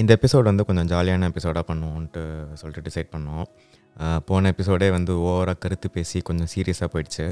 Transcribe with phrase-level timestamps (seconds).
[0.00, 2.22] இந்த எபிசோட் வந்து கொஞ்சம் ஜாலியான எபிசோடாக பண்ணுவோன்ட்டு
[2.60, 3.44] சொல்லிட்டு டிசைட் பண்ணோம்.
[4.28, 7.26] போன எபிசோடே வந்து ஓவராக கருத்து பேசி கொஞ்சம் சீரியஸாக போயிடுச்சு.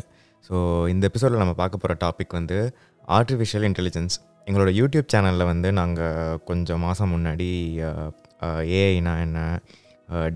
[0.46, 0.54] ஸோ
[0.92, 2.58] இந்த எபிசோடில் நம்ம பார்க்க போகிற டாபிக் வந்து
[3.18, 4.16] ஆர்டிஃபிஷியல் இன்டெலிஜென்ஸ்
[4.48, 7.48] எங்களோட யூடியூப் சேனலில் வந்து நாங்கள் கொஞ்சம் மாதம் முன்னாடி
[8.80, 9.40] ஏஐனா என்ன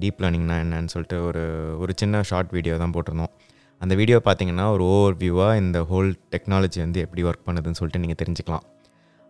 [0.00, 1.44] டீப் லேர்னிங்னா என்னன்னு சொல்லிட்டு ஒரு
[1.82, 3.32] ஒரு சின்ன ஷார்ட் வீடியோ தான் போட்டிருந்தோம்.
[3.80, 8.20] அந்த வீடியோ பார்த்தீங்கன்னா ஒரு ஓவர் வியூவாக இந்த ஹோல் டெக்னாலஜி வந்து எப்படி ஒர்க் பண்ணுதுன்னு சொல்லிட்டு நீங்கள்
[8.22, 8.64] தெரிஞ்சுக்கலாம்.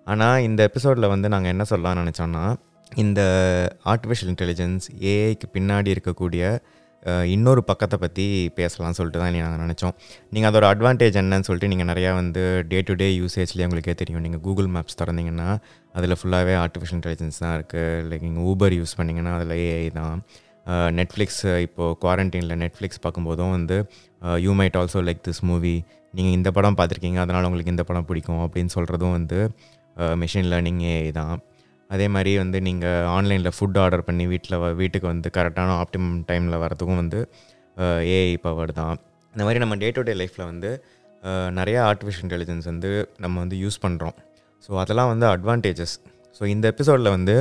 [0.06, 2.44] ஆனால் இந்த எபிசோடில் வந்து நாங்கள் என்ன சொல்லலாம்னு நினச்சோன்னா
[2.92, 3.20] இந்த
[3.92, 6.42] ஆர்டிஃபிஷியல் இன்டெலிஜென்ஸ் ஏஐக்கு பின்னாடி இருக்கக்கூடிய
[7.34, 8.24] இன்னொரு பக்கத்தை பற்றி
[8.58, 9.94] பேசலாம்னு சொல்லிட்டு தான் நாங்கள் நினச்சோம்.
[10.34, 14.24] நீங்கள் அதோட அட்வான்டேஜ் என்னன்னு சொல்லிட்டு நீங்கள் நிறையா வந்து டே டு டே யூசேஜ்லேயே உங்களுக்கே தெரியும்.
[14.26, 15.48] நீங்கள் கூகுள் மேப்ஸ் திறந்தீங்கன்னா
[15.98, 20.16] அதில் ஃபுல்லாகவே ஆர்டிஃபிஷியல் இன்டெலிஜென்ஸ் தான் இருக்குது லைக் நீங்கள் ஊபர் யூஸ் பண்ணிங்கன்னா அதில் ஏஐ தான்.
[20.98, 23.76] நெட்ஃப்ளிக்ஸ் இப்போது குவாரண்டைனில் நெட்ஃப்ளிக்ஸ் பார்க்கும்போதும் வந்து
[24.44, 25.74] you might also like this movie
[26.18, 29.38] நீங்கள் இந்த படம் பார்த்துருக்கீங்க அதனால் உங்களுக்கு இந்த படம் பிடிக்கும் அப்படின்னு சொல்கிறதும் வந்து
[30.22, 31.36] மிஷின் லேர்னிங் ஏஐ தான்.
[31.90, 37.00] அதே மாதிரி வந்து நீங்கள் ஆன்லைனில் ஃபுட் ஆர்டர் பண்ணி வீட்டில் வீட்டுக்கு வந்து கரெக்டான ஆப்டிமம் டைமில் வரதுக்கும்
[37.02, 37.20] வந்து
[38.16, 38.96] ஏஐ பவர் தான்.
[39.34, 40.70] இந்த மாதிரி நம்ம டே டு டே லைஃப்பில் வந்து
[41.58, 42.90] நிறையா ஆர்டிஃபிஷியல் இன்டெலிஜென்ஸ் வந்து
[43.24, 44.16] நம்ம வந்து யூஸ் பண்ணுறோம்
[44.66, 45.96] ஸோ அதெல்லாம் வந்து அட்வான்டேஜஸ்
[46.38, 47.34] ஸோ இந்த எபிசோடில் வந்து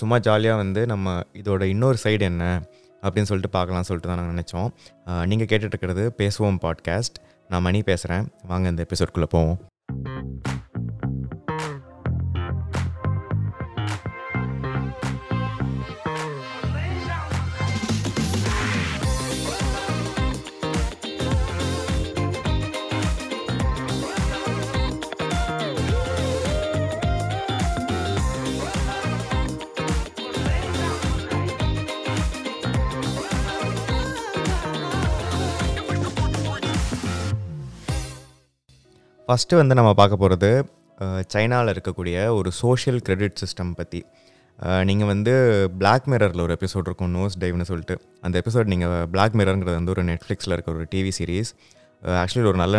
[0.00, 2.44] சும்மா ஜாலியாக வந்து நம்ம இதோட இன்னொரு சைடு என்ன
[3.02, 4.68] அப்படின்னு சொல்லிட்டு பார்க்கலாம் சொல்லிட்டு தான் நாங்கள் நினச்சோம்.
[5.32, 7.18] நீங்கள் கேட்டுட்ருக்கிறது பேசுவோம் பாட்காஸ்ட்
[7.52, 9.58] நான் மணி பேசுகிறேன் வாங்க இந்த எபிசோட்குள்ளே போவோம்.
[39.30, 40.48] ஃபஸ்ட்டு வந்து நம்ம பார்க்க போகிறது
[41.32, 44.00] சைனாவில் இருக்கக்கூடிய ஒரு சோஷியல் கிரெடிட் சிஸ்டம் பற்றி
[44.88, 45.32] நீங்கள் வந்து
[45.80, 47.96] பிளாக் மிரரில் ஒரு எபிசோட் இருக்கும் நோஸ் டைவ்னு சொல்லிட்டு.
[48.20, 51.52] அந்த எபிசோட் நீங்கள் பிளாக் மிரருங்கிறது வந்து ஒரு நெட்ஃப்ளிக்ஸில் இருக்க ஒரு டிவி சீரிஸ்
[52.22, 52.78] ஆக்சுவலி ஒரு நல்ல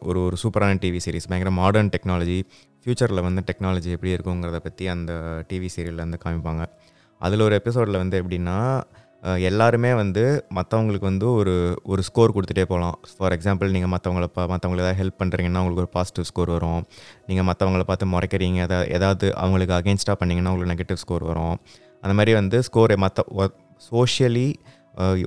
[0.00, 2.38] ஒரு ஒரு சூப்பரான டிவி சீரிஸ் பயங்கர மாடர்ன் டெக்னாலஜி
[2.84, 5.12] ஃப்யூச்சரில் வந்து டெக்னாலஜி எப்படி இருக்குங்கிறத பற்றி அந்த
[5.52, 6.64] டிவி சீரியலில் வந்து காமிப்பாங்க.
[7.20, 8.58] அதில் ஒரு எபிசோடில் வந்து எப்படின்னா
[9.48, 10.22] எல்லாருமே வந்து
[10.56, 11.54] மற்றவங்களுக்கு வந்து ஒரு
[11.92, 15.92] ஒரு ஸ்கோர் கொடுத்துட்டே போகலாம் ஃபார் எக்ஸாம்பிள் நீங்கள் மற்றவங்கள பா மற்றவங்களுக்கு ஏதாவது ஹெல்ப் பண்ணுறீங்கன்னா உங்களுக்கு ஒரு
[15.96, 16.82] பாசிட்டிவ் ஸ்கோர் வரும்.
[17.28, 21.56] நீங்கள் மற்றவங்கள பார்த்து முறைக்கிறீங்க எதாவது ஏதாவது அவங்களுக்கு அகேன்ஸ்டாக பண்ணிங்கன்னா உங்களுக்கு நெகட்டிவ் ஸ்கோர் வரும்.
[22.04, 23.48] அந்த மாதிரி வந்து ஸ்கோரை மற்ற
[23.90, 24.48] சோஷியலி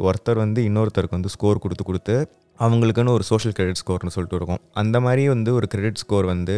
[0.08, 2.16] ஒருத்தர் வந்து இன்னொருத்தருக்கு வந்து ஸ்கோர் கொடுத்து கொடுத்து
[2.60, 4.62] அவங்களுக்குன்னு ஒரு சோஷியல் கிரெடிட் ஸ்கோர்னு சொல்லிட்டு இருக்கும்.
[4.82, 6.56] அந்த மாதிரி வந்து ஒரு கிரெடிட் ஸ்கோர் வந்து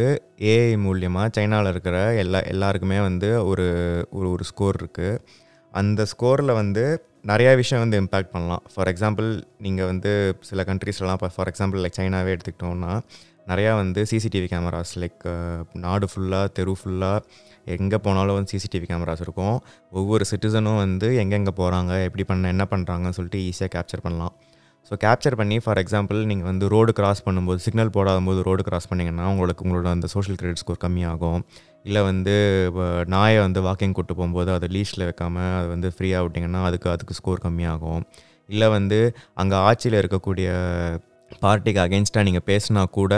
[0.52, 3.66] ஏஐ மூலியமாக சைனாவில் இருக்கிற எல்லா எல்லாருக்குமே வந்து ஒரு
[4.18, 5.20] ஒரு ஒரு ஸ்கோர் இருக்குது
[5.74, 6.84] அந்த ஸ்கோரில் வந்து
[7.30, 8.62] நிறையா விஷயம் வந்து இம்பேக்ட் பண்ணலாம்.
[8.72, 9.28] ஃபார் எக்ஸாம்பிள்
[9.64, 10.12] நீங்கள் வந்து
[10.48, 12.92] சில கண்ட்ரீஸ்லாம் இப்போ ஃபார் எக்ஸாம்பிள் லைக் சைனாவே எடுத்துக்கிட்டோம்னா
[13.50, 15.22] நிறையா வந்து சிசிடிவி கேமராஸ் லைக்
[15.84, 17.20] நாடு ஃபுல்லாக தெரு ஃபுல்லாக
[17.76, 19.56] எங்கே போனாலும் வந்து சிசிடிவி கேமராஸ் இருக்கும்.
[20.00, 24.34] ஒவ்வொரு சிட்டிசனும் வந்து எங்கெங்கே போகிறாங்க எப்படி பண்ண என்ன பண்ணுறாங்கன்னு சொல்லிட்டு ஈஸியாக கேப்சர் பண்ணலாம்.
[24.88, 28.88] ஸோ கேப்சர் பண்ணி ஃபார் எக்ஸாம்பிள் நீங்கள் வந்து ரோடு கிராஸ் பண்ணும்போது சிக்னல் போடாத போது ரோடு கிராஸ்
[28.90, 31.42] பண்ணிங்கன்னா உங்களுக்கு உங்களோட அந்த சோஷியல் கிரெடிட் ஸ்கோர் கம்மியாகும்.
[31.88, 32.34] இல்லை வந்து
[33.14, 37.44] நாயை வந்து வாக்கிங் கூட்டு போகும்போது அதை லீஷில் வைக்காமல் அது வந்து ஃப்ரீயாக விட்டிங்கன்னா அதுக்கு அதுக்கு ஸ்கோர்
[37.46, 38.02] கம்மியாகும்.
[38.48, 38.98] இல்லை வந்து
[39.42, 40.48] அங்கே ஆட்சியில் இருக்கக்கூடிய
[41.44, 43.14] பார்ட்டிக்கு அகேன்ஸ்டாக நீங்கள் பேசினா கூட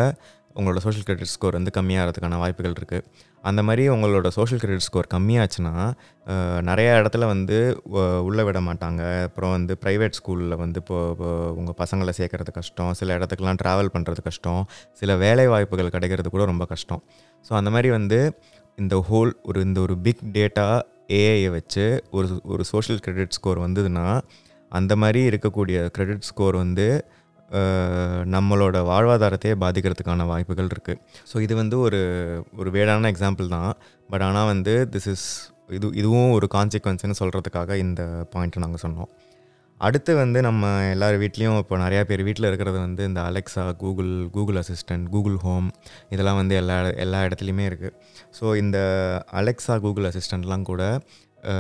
[0.58, 3.04] உங்களோட சோஷியல் கிரெடிட் ஸ்கோர் வந்து கம்மியாகிறதுக்கான வாய்ப்புகள் இருக்குது
[3.48, 5.72] அந்த மாதிரி உங்களோட சோஷியல் கிரெடிட் ஸ்கோர் கம்மியாச்சுன்னா
[6.68, 7.56] நிறையா இடத்துல வந்து
[8.28, 9.02] உள்ளே விட மாட்டாங்க.
[9.28, 11.28] அப்புறம் வந்து ப்ரைவேட் ஸ்கூலில் வந்து இப்போ இப்போ
[11.60, 12.92] உங்கள் பசங்களை சேர்க்கறது கஷ்டம்.
[13.00, 14.62] சில இடத்துக்குலாம் ட்ராவல் பண்ணுறது கஷ்டம்.
[15.00, 17.02] சில வேலை வாய்ப்புகள் கிடைக்கிறது கூட ரொம்ப கஷ்டம்.
[17.46, 18.20] ஸோ அந்த மாதிரி வந்து
[18.78, 20.68] இந்த ஹோல் ஒரு இந்த ஒரு பிக் டேட்டா
[21.20, 21.86] ஏஐயை வச்சு
[22.16, 24.06] ஒரு ஒரு சோஷியல் கிரெடிட் ஸ்கோர் வந்ததுன்னா
[24.72, 26.86] அந்த மாதிரி இருக்கக்கூடிய கிரெடிட் ஸ்கோர் வந்து
[28.34, 31.00] நம்மளோட வாழ்வாதாரத்தையே பாதிக்கிறதுக்கான வாய்ப்புகள் இருக்குது
[31.32, 32.00] ஸோ இது வந்து ஒரு
[32.58, 33.70] ஒரு வேடான எக்ஸாம்பிள் தான்.
[34.10, 35.26] பட் ஆனால் வந்து திஸ் இஸ்
[35.70, 38.02] இது இதுவும் ஒரு கான்சிக்வன்ஸ்னு சொல்கிறதுக்காக இந்த
[38.34, 39.10] பாயிண்ட்டை நாங்கள் சொன்னோம்.
[39.80, 44.58] அடுத்து வந்து நம்ம எல்லார் வீட்லேயும் இப்போ நிறையா பேர் வீட்டில் இருக்கிறது வந்து இந்த Alexa Google Google
[44.62, 45.68] assistant Google home
[46.08, 47.94] இதெல்லாம் வந்து எல்லா எல்லா இடத்துலையுமே இருக்குது
[48.40, 48.78] ஸோ இந்த
[49.32, 50.82] அலெக்ஸா கூகுள் அசிஸ்டண்ட்லாம் கூட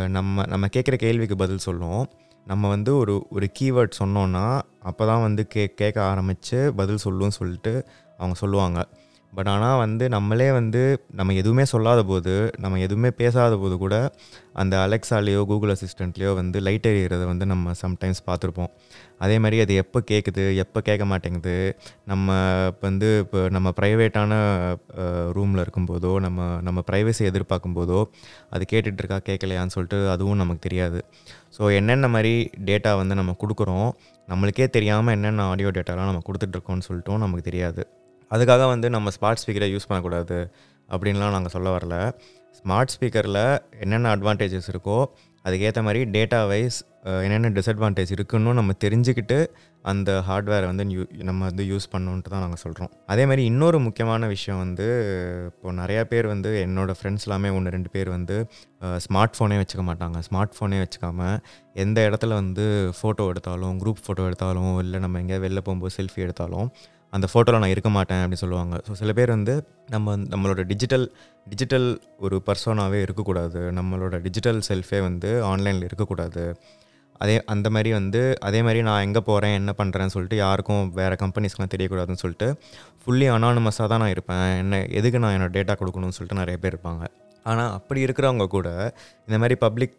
[0.08, 2.06] நம்ம நம்ம கேட்குற கேள்விக்கு பதில் சொல்லுவோம்
[2.46, 4.46] நம்ம வந்து ஒரு ஒரு கீவேர்ட் சொன்னோன்னா
[4.82, 7.74] அப்போ தான் வந்து கே கேட்க ஆரம்பித்து பதில் சொல்லுன்னு சொல்லிட்டு
[8.18, 8.80] அவங்க சொல்லுவாங்க.
[9.32, 10.80] பட் ஆனால் வந்து நம்மளே வந்து
[11.18, 12.32] நம்ம எதுவுமே சொல்லாத போது
[12.62, 13.94] நம்ம எதுவுமே பேசாத போது கூட
[14.60, 18.72] அந்த அலெக்ஸாலேயோ கூகுள் அசிஸ்டண்ட்லேயோ வந்து லைட் எறிகிறத வந்து நம்ம சம்டைம்ஸ் பார்த்துருப்போம்.
[19.24, 21.54] அதே மாதிரி அது எப்போ கேட்குது எப்போ கேட்க மாட்டேங்குது
[22.04, 22.28] நம்ம
[22.72, 24.32] இப்போ வந்து இப்போ நம்ம ப்ரைவேட்டான
[25.38, 28.00] ரூமில் இருக்கும்போதோ நம்ம நம்ம ப்ரைவசி எதிர்பார்க்கும் போதோ
[28.50, 31.00] அது கேட்டுட்ருக்கா கேட்கலையான்னு சொல்லிட்டு அதுவும் நமக்கு தெரியாது.
[31.56, 32.34] ஸோ என்னென்ன மாதிரி
[32.68, 33.88] டேட்டா வந்து நம்ம கொடுக்குறோம்
[34.28, 37.82] நம்மளுக்கே தெரியாமல் என்னென்ன ஆடியோ டேட்டாலாம் நம்ம கொடுத்துட்ருக்கோம்னு சொல்லிட்டும் நமக்கு தெரியாது.
[38.30, 40.38] அதுக்காக வந்து நம்ம ஸ்மார்ட் ஸ்பீக்கரை யூஸ் பண்ணக்கூடாது
[40.88, 41.96] அப்படின்லாம் நாங்கள் சொல்ல வரல.
[42.58, 43.42] ஸ்மார்ட் ஸ்பீக்கரில்
[43.80, 44.98] என்னென்ன அட்வான்டேஜஸ் இருக்கோ
[45.44, 49.46] அதுக்கேற்ற மாதிரி டேட்டா வைஸ் என்னென்ன டிஸ்அட்வான்டேஜ் இருக்குன்னு நம்ம தெரிஞ்சுக்கிட்டு
[49.82, 54.26] அந்த ஹார்ட்வேரை வந்து யூ நம்ம வந்து யூஸ் பண்ணணுன்ட்டு தான் நாங்கள் சொல்கிறோம் அதே மாதிரி இன்னொரு முக்கியமான
[54.26, 54.86] விஷயம் வந்து
[55.46, 58.36] இப்போது நிறையா பேர் வந்து என்னோடய ஃப்ரெண்ட்ஸ் எல்லாமே ஒன்று ரெண்டு பேர் வந்து
[59.04, 60.20] ஸ்மார்ட் ஃபோனே வச்சுக்க மாட்டாங்க.
[60.28, 61.38] ஸ்மார்ட் ஃபோனே வச்சுக்காமல்
[61.74, 66.68] எந்த இடத்துல வந்து ஃபோட்டோ எடுத்தாலும் குரூப் ஃபோட்டோ எடுத்தாலும் இல்லை நம்ம எங்கேயாவது வெளில போகும்போது செல்ஃபி எடுத்தாலும்
[67.16, 68.74] அந்த ஃபோட்டோவில் நான் இருக்க மாட்டேன் அப்படின்னு சொல்லுவாங்க.
[68.86, 69.54] ஸோ சில பேர் வந்து
[69.94, 71.06] நம்ம நம்மளோட டிஜிட்டல்
[71.52, 71.88] டிஜிட்டல்
[72.24, 73.60] ஒரு பர்சனாகவே இருக்கக்கூடாது.
[73.78, 76.44] நம்மளோட டிஜிட்டல் செல்ஃபே வந்து ஆன்லைனில் இருக்கக்கூடாது.
[77.22, 81.72] அதே அந்த மாதிரி வந்து அதே மாதிரி நான் எங்கே போகிறேன் என்ன பண்ணுறேன்னு சொல்லிட்டு யாருக்கும் வேறு கம்பெனிஸ்க்கெலாம்
[81.74, 82.48] தெரியக்கூடாதுன்னு சொல்லிட்டு
[83.02, 84.46] ஃபுல்லி அனானமஸாக தான் நான் இருப்பேன்.
[84.62, 87.04] என்ன எதுக்கு நான் என்னோடய டேட்டா கொடுக்கணும்னு சொல்லிட்டு நிறைய பேர் இருப்பாங்க.
[87.44, 88.94] ஆனால் அப்படி இருக்கிறவங்க கூட
[89.26, 89.94] இந்த மாதிரி பப்ளிக்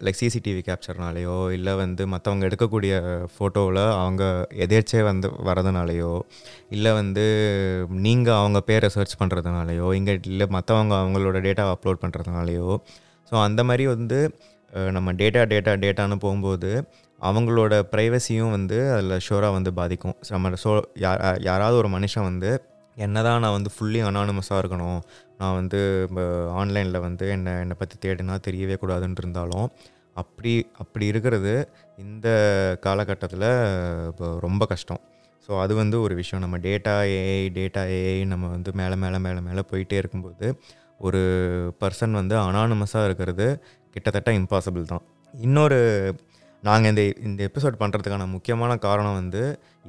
[0.00, 2.92] லைக் சிசிடிவி கேப்சர்னாலேயோ இல்லை வந்து மற்றவங்க எடுக்கக்கூடிய
[3.38, 6.20] ஃபோட்டோவில் அவங்க எதேர்ச்சே வந்து வரதுனாலையோ
[6.68, 7.26] இல்லை வந்து
[7.88, 12.80] நீங்கள் அவங்க பேரை சர்ச் பண்ணுறதுனாலையோ இங்கே இல்லை மற்றவங்க அவங்களோட டேட்டாவை அப்லோட் பண்ணுறதுனாலையோ
[13.32, 14.34] ஸோ அந்த மாதிரி வந்து
[14.90, 16.84] நம்ம டேட்டா டேட்டா டேட்டான்னு போகும்போது
[17.22, 20.16] அவங்களோட ப்ரைவசியும் வந்து அதில் ஷோராக வந்து பாதிக்கும்.
[20.28, 20.82] நம்ம ஸோ
[21.40, 22.62] யாராவது ஒரு மனுஷன் வந்து
[22.96, 25.00] என்ன தான் நான் வந்து ஃபுல்லி அனானமஸாக இருக்கணும்
[25.38, 25.80] நான் வந்து
[26.60, 29.66] ஆன்லைனில் வந்து என்னை என்னை பற்றி தேடினா தெரியவே கூடாதுன்னு இருந்தாலும்
[30.22, 30.52] அப்படி
[30.82, 31.52] அப்படி இருக்கிறது
[32.04, 32.28] இந்த
[32.86, 33.48] காலகட்டத்தில்
[34.10, 35.02] இப்போ ரொம்ப கஷ்டம்.
[35.44, 36.42] ஸோ அது வந்து ஒரு விஷயம்.
[36.44, 40.46] நம்ம டேட்டா ஏஐ டேட்டா ஏஐ நம்ம வந்து மேலே மேலே மேலே மேலே போயிட்டே இருக்கும்போது
[41.06, 41.20] ஒரு
[41.82, 43.46] பர்சன் வந்து அனானமஸாக இருக்கிறது
[43.94, 45.04] கிட்டத்தட்ட இம்பாசிபிள் தான்.
[45.34, 45.78] இன்னொரு
[46.62, 49.42] நாங்கள் இந்த இந்த எபிசோட் பண்ணுறதுக்கான முக்கியமான காரணம் வந்து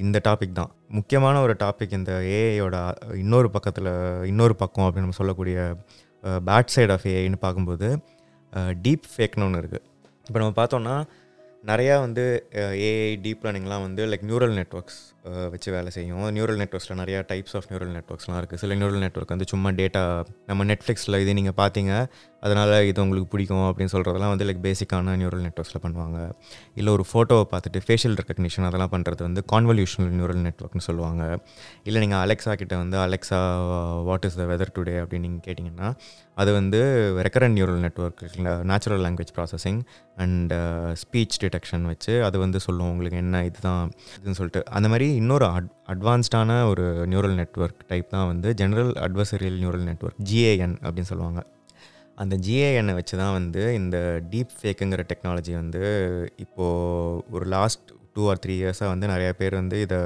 [0.05, 0.71] இந்த டாபிக் தான்.
[0.97, 2.75] முக்கியமான ஒரு டாபிக் இந்த ஏஐயோட
[3.23, 3.91] இன்னொரு பக்கத்தில்
[4.31, 5.57] இன்னொரு பக்கம் அப்படின்னு நம்ம சொல்லக்கூடிய
[6.49, 7.89] பேட் சைட் ஆஃப் ஏஐன்னு பார்க்கும்போது
[8.85, 9.85] டீப் ஃபேக்னு ஒன்று இருக்குது
[10.27, 10.95] இப்போ நம்ம பார்த்தோன்னா
[11.63, 12.23] நிறையா வந்து
[12.87, 14.99] ஏஐ டீப் லேர்னிங்லாம் வந்து லைக் நியூரல் நெட்ஒர்க்ஸ்
[15.53, 16.21] வச்சு வேலை செய்யும்.
[16.35, 20.03] நியூரல் நெட்ஒர்க்ஸில் நிறையா டைப்ஸ் ஆஃப் நியூரல் நெட்ஒர்க்ஸ்லாம் இருக்குது சில நியூரல் நெட்ஒர்க் வந்து சும்மா டேட்டா
[20.49, 21.93] நம்ம நெட்ஃப்ளிக்ஸில் இது நீங்கள் பார்த்தீங்க
[22.45, 26.19] அதனால் இது உங்களுக்கு பிடிக்கும் அப்படின்னு சொல்கிறதெல்லாம் வந்து லைக் பேசிக்கான நியூரல் நெட்ஒர்க்ஸில் பண்ணுவாங்க.
[26.79, 31.23] இல்லை ஒரு ஃபோட்டோவை பார்த்துட்டு ஃபேஷியல் ரெக்கக்னிஷன் அதெல்லாம் பண்ணுறது வந்து கான்வல்யூஷனல் நியூரல் நெட்ஒர்க்னு சொல்லுவாங்க.
[31.87, 33.41] இல்லை நீங்கள் அலெக்ஸா கிட்ட வந்து Alexa
[34.09, 35.89] what is the weather today அப்படின்னு நீங்கள் கேட்டிங்கன்னா
[36.41, 36.79] அது வந்து
[37.27, 38.21] recurrent neural network
[38.71, 39.81] natural language processing
[40.23, 40.53] and
[41.01, 42.91] speech detection வச்சு அது வந்து சொல்லும்.
[42.93, 43.91] உங்களுக்கு என்ன இதுதான்?
[44.19, 44.63] இதுன்னு சொல்லிட்டு.
[44.77, 50.21] அந்த மாதிரி இன்னொரு அட் அட்வான்ஸ்டான ஒரு நியூரல் நெட்ஒர்க் டைப் தான் வந்து general adversarial neural network
[50.31, 51.41] GAN அப்படின்னு சொல்லுவாங்க.
[52.19, 53.97] அந்த ஜிஏஎன்னை வச்சு தான் வந்து இந்த
[54.31, 55.81] டீப் ஃபேக்குங்கிற டெக்னாலஜி வந்து
[56.37, 57.85] இப்போது ஒரு லாஸ்ட்
[58.15, 59.99] டூ ஆர் த்ரீ இயர்ஸாக வந்து நிறையா பேர் வந்து இதை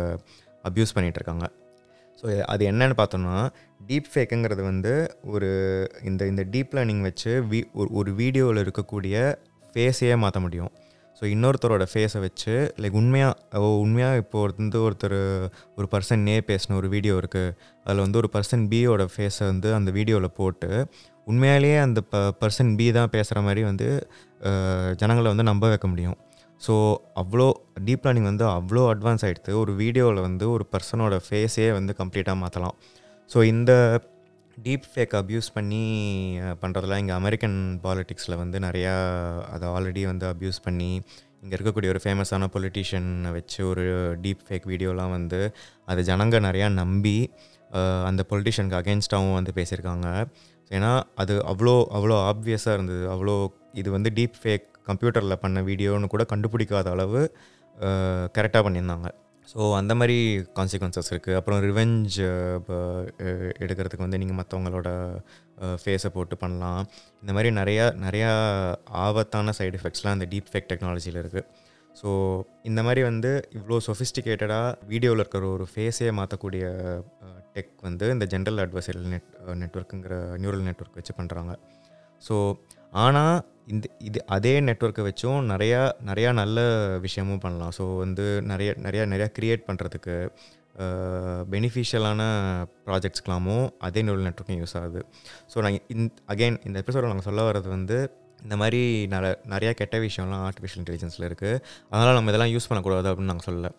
[0.64, 1.46] அப்யூஸ் பண்ணிகிட்ருக்காங்க
[2.20, 3.38] ஸோ அது என்னென்னு பார்த்தோம்னா
[3.80, 4.94] டீப் ஃபேக்குங்கிறது வந்து
[5.26, 5.50] ஒரு
[6.04, 9.16] இந்த இந்த டீப் லேர்னிங் வச்சு வீ ஒரு ஒரு வீடியோவில் இருக்கக்கூடிய
[9.76, 10.72] ஃபேஸையே மாற்ற முடியும்.
[11.22, 15.18] ஸோ இன்னொருத்தரோட ஃபேஸை வச்சு லைக் உண்மையாக ஓ உண்மையாக இப்போ வந்து ஒருத்தர்
[15.76, 17.54] ஒரு பர்சன் ஏ பேசின ஒரு வீடியோ இருக்குது
[17.86, 20.70] அதில் வந்து ஒரு பர்சன் பியோட ஃபேஸை வந்து அந்த வீடியோவில் போட்டு
[21.28, 23.88] உண்மையாலேயே அந்த ப பர்சன் பி தான் பேசுகிற மாதிரி வந்து
[24.96, 26.18] ஜனங்களை வந்து நம்ப வைக்க முடியும்.
[26.62, 26.74] ஸோ
[27.16, 27.48] அவ்வளோ
[27.86, 32.76] டீப் லேர்னிங் வந்து அவ்வளோ அட்வான்ஸ் ஆகிடுது ஒரு வீடியோவில் வந்து ஒரு பர்சனோட ஃபேஸே வந்து கம்ப்ளீட்டாக மாற்றலாம்
[33.32, 33.72] ஸோ இந்த
[34.66, 35.84] டீப் ஃபேக் அப்யூஸ் பண்ணி
[36.64, 38.94] பண்ணுறதுலாம் இங்கே அமெரிக்கன் பாலிட்டிக்ஸில் வந்து நிறையா
[39.54, 40.90] அதை ஆல்ரெடி வந்து அப்யூஸ் பண்ணி
[41.44, 43.86] இங்கே இருக்கக்கூடிய ஒரு ஃபேமஸான பொலிட்டீஷியனை வச்சு ஒரு
[44.24, 45.40] டீப் ஃபேக் வீடியோலாம் வந்து
[45.92, 47.18] அது ஜனங்க நிறையா நம்பி
[48.10, 50.08] அந்த பொலிட்டிஷியனுக்கு அகேன்ஸ்டாகவும் வந்து பேசியிருக்காங்க.
[50.72, 50.92] ஏன்னா
[51.22, 53.04] அது அவ்வளோ அவ்வளோ ஆப்வியஸாக இருந்தது.
[53.14, 53.36] அவ்வளோ
[53.82, 57.22] இது வந்து டீப் ஃபேக் கம்ப்யூட்டரில் பண்ண வீடியோன்னு கூட கண்டுபிடிக்காத அளவு
[58.36, 59.10] கரெக்டாக பண்ணியிருந்தாங்க.
[59.48, 60.18] ஸோ அந்த மாதிரி
[60.58, 62.16] கான்சிக்வன்சஸ் இருக்குது அப்புறம் ரிவெஞ்ச்
[63.64, 64.90] எடுக்கிறதுக்கு வந்து நீங்கள் மற்றவங்களோட
[65.82, 66.82] ஃபேஸை போட்டு பண்ணலாம்.
[67.22, 68.30] இந்த மாதிரி நிறையா நிறையா
[69.04, 71.48] ஆபத்தான சைடு எஃபெக்ட்ஸ்லாம் அந்த டீப் ஃபேக் டெக்னாலஜியில் இருக்குது
[71.96, 72.10] ஸோ
[72.64, 76.64] இந்த மாதிரி வந்து இவ்வளோ சொஃபிஸ்டிகேட்டடாக வீடியோவில் இருக்கிற ஒரு ஃபேஸே மாற்றக்கூடிய
[77.56, 79.30] டெக் வந்து இந்த ஜென்ரல் அட்வைசரி நெட்
[79.64, 81.54] நெட்ஒர்க்குங்கிற நியூரல் நெட்ஒர்க் வச்சு பண்ணுறாங்க
[82.22, 82.36] ஸோ
[83.04, 83.36] ஆனால்
[83.74, 86.60] இந்த இது அதே நெட்ஒர்க்கை வச்சும் நிறையா நிறையா நல்ல
[87.06, 87.74] விஷயமும் பண்ணலாம்.
[87.78, 90.16] ஸோ வந்து நிறைய நிறையா நிறையா க்ரியேட் பண்ணுறதுக்கு
[91.54, 92.22] பெனிஃபிஷியலான
[92.88, 95.02] ப்ராஜெக்ட்ஸ்க்கெலாமும் அதே நியூரல் நெட்ஒர்க்கும் யூஸ் ஆகுது.
[95.52, 97.98] ஸோ நாங்கள் இந் அகெயின் இந்த எபிசோட நாங்கள் சொல்ல வர்றது வந்து
[98.46, 98.82] இந்த மாதிரி
[99.14, 101.60] நிற நிறையா கெட்ட விஷயம்லாம் ஆர்டிஃபிஷியல் இன்டெலிஜென்ஸில் இருக்குது
[101.92, 103.72] அதனால் நம்ம இதெல்லாம் யூஸ் பண்ணக்கூடாது அப்படின்னு நாங்கள் சொல்லலை.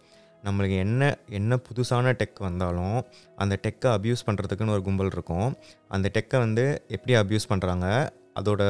[0.47, 1.02] நம்மளுக்கு என்ன
[1.38, 2.97] என்ன புதுசான டெக் வந்தாலும்
[3.42, 5.49] அந்த டெக்கை அப்யூஸ் பண்ணுறதுக்குன்னு ஒரு கும்பல் இருக்கும்.
[5.97, 6.64] அந்த டெக்கை வந்து
[6.97, 7.87] எப்படி அப்யூஸ் பண்ணுறாங்க
[8.36, 8.62] அதோட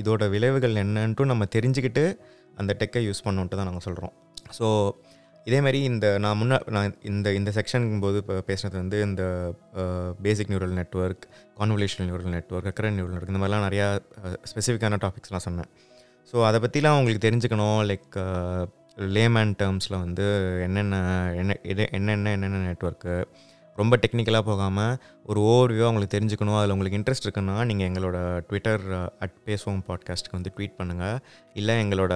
[0.00, 2.04] இதோட விளைவுகள் என்னன்ட்டு நம்ம தெரிஞ்சுக்கிட்டு
[2.56, 4.14] அந்த டெக்கை யூஸ் பண்ணோன்ட்டு தான் நாங்கள் சொல்கிறோம்
[4.58, 4.66] ஸோ
[5.46, 9.22] இதேமாரி இந்த நான் முன்னே நான் இந்த இந்த செக்ஷனுக்கும் போது இப்போ பேசுனது வந்து இந்த
[10.22, 11.24] basic neural network
[11.60, 13.86] convolutional neural network recurrent neural network இந்த மாதிரிலாம் நிறையா
[14.50, 15.70] ஸ்பெசிஃபிக்கான டாபிக்ஸ்லாம் சொன்னேன்.
[16.32, 18.16] ஸோ அதை பற்றிலாம் உங்களுக்கு தெரிஞ்சுக்கணும் லைக்
[19.16, 20.26] லேமேன் டேர்ம்ஸில் வந்து
[20.62, 20.96] என்னென்ன
[21.34, 23.14] என்ன இது என்னென்ன என்னென்ன நெட்ஒர்க்கு
[23.80, 24.94] ரொம்ப டெக்னிக்கலாக போகாமல்
[25.30, 26.56] ஒரு ஓவர்வியூ அவங்களுக்கு தெரிஞ்சுக்கணும்.
[26.60, 28.16] அதில் உங்களுக்கு இன்ட்ரெஸ்ட் இருக்குன்னா நீங்கள் எங்களோட
[28.48, 28.84] ட்விட்டர்
[29.24, 31.18] அட் பேசுவோம் பாட்காஸ்ட்டுக்கு வந்து ட்வீட் பண்ணுங்கள்
[31.60, 32.14] இல்லை எங்களோட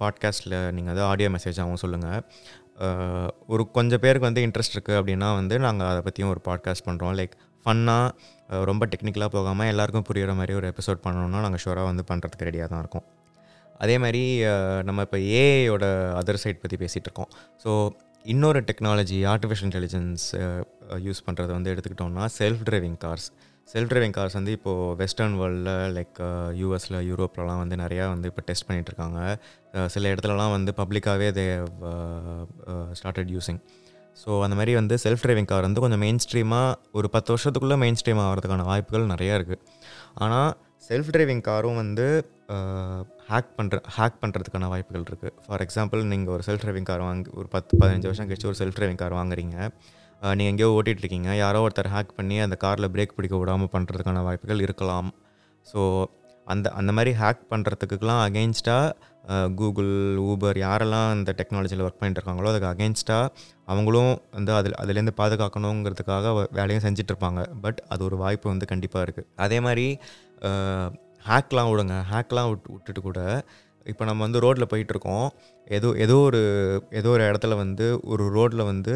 [0.00, 2.22] பாட்காஸ்ட்டில் நீங்கள் வந்து ஆடியோ மெசேஜாகவும் சொல்லுங்கள்
[3.54, 7.36] ஒரு கொஞ்சம் பேருக்கு வந்து இன்ட்ரெஸ்ட் இருக்குது அப்படின்னா வந்து நாங்கள் அதை பற்றியும் ஒரு பாட்காஸ்ட் பண்ணுறோம் லைக்
[7.66, 12.68] ஃபன்னாக ரொம்ப டெக்னிக்கலாக போகாமல் எல்லாருக்கும் புரிகிற மாதிரி ஒரு எபிசோட் பண்ணணும்னா நாங்கள் ஷூராக வந்து பண்ணுறதுக்கு ரெடியாக
[12.72, 13.06] தான் இருக்கோம்.
[13.84, 14.22] அதே மாதிரி
[14.88, 15.84] நம்ம இப்போ ஏஐயோட
[16.20, 17.32] அதர் சைட் பற்றி பேசிகிட்டு இருக்கோம்.
[17.64, 17.70] ஸோ
[18.24, 20.24] இன்னொரு டெக்னாலஜி ஆர்டிஃபிஷியல் இன்டெலிஜென்ஸ்
[21.06, 23.28] யூஸ் பண்ணுறத வந்து எடுத்துக்கிட்டோம்னா self driving cars
[23.72, 26.18] self driving cars வந்து இப்போது வெஸ்டர்ன் வேர்ல்டில் லைக்
[26.60, 29.20] யூஎஸில் யூரோப்லலாம் வந்து நிறையா வந்து இப்போ டெஸ்ட் பண்ணிகிட்டு இருக்காங்க.
[29.94, 31.46] சில இடத்துலலாம் வந்து பப்ளிக்காகவே தே
[32.98, 33.60] ஸ்டார்டட் யூஸிங்
[34.20, 37.98] ஸோ அந்த மாதிரி வந்து செல்ஃப் டிரைவிங் கார் வந்து கொஞ்சம் மெயின் ஸ்ட்ரீமாக ஒரு பத்து வருஷத்துக்குள்ளே மெயின்
[38.00, 39.60] ஸ்ட்ரீம் ஆகிறதுக்கான வாய்ப்புகள் நிறையா இருக்குது
[40.26, 40.50] ஆனால்
[40.88, 42.06] செல்ஃப் டிரைவிங் காரும் வந்து
[43.30, 47.48] ஹேக் பண்ணுற ஹேக் பண்ணுறதுக்கான வாய்ப்புகள் இருக்குது ஃபார் எக்ஸாம்பிள் நீங்கள் ஒரு செல்ஃப் டிரைவிங் கார் வாங்கி ஒரு
[47.54, 49.56] பத்து பதினஞ்சு வருஷம் கழிச்சு ஒரு செல்ஃப் டிரைவிங் கார் வாங்குறீங்க.
[50.30, 54.62] நீங்கள் எங்கேயோ ஓட்டிகிட்டு இருக்கீங்க யாரோ ஒருத்தர் ஹேக் பண்ணி அந்த காரில் பிரேக் பிடிக்க விடாமல் பண்ணுறதுக்கான வாய்ப்புகள்
[54.62, 55.08] இருக்கலாம்.
[55.66, 55.80] ஸோ
[56.46, 58.94] அந்த அந்த மாதிரி ஹேக் பண்ணுறதுக்குலாம் அகெயின்ஸ்டாக
[59.54, 59.92] கூகுள்
[60.26, 63.30] ஊபர் யாரெல்லாம் அந்த டெக்னாலஜியில் ஒர்க் பண்ணிட்டு இருக்காங்களோ அதுக்கு அகெயின்ஸ்டாக
[63.66, 69.06] அவங்களும் வந்து அதில் அதுலேருந்து பாதுகாக்கணுங்கிறதுக்காக வ- வேலையும் செஞ்சுட்டு இருப்பாங்க பட் அது ஒரு வாய்ப்பு வந்து கண்டிப்பாக
[69.06, 69.86] இருக்குது அதே மாதிரி
[71.24, 71.94] ஹேக்லாம் விடுங்க.
[72.10, 73.20] ஹேக்லாம் விட் விட்டுட்டு கூட
[73.92, 75.26] இப்போ நம்ம வந்து ரோட்டில் போயிட்டுருக்கோம்.
[75.76, 76.40] ஏதோ ஏதோ ஒரு
[77.00, 78.94] ஏதோ ஒரு இடத்துல வந்து ஒரு ரோட்டில் வந்து